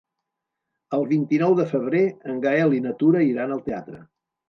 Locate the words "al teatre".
3.61-4.05